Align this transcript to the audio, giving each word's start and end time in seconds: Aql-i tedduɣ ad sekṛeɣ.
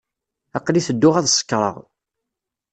Aql-i 0.57 0.81
tedduɣ 0.87 1.15
ad 1.17 1.27
sekṛeɣ. 1.29 1.75